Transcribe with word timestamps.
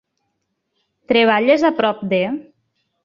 Treballes 1.13 1.67
a 1.69 1.73
prop 1.83 2.03
de?? 2.15 2.23